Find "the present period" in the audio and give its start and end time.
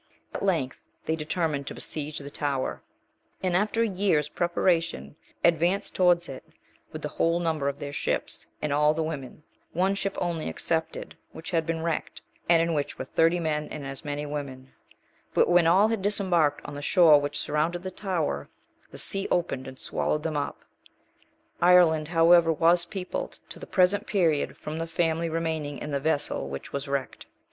23.59-24.57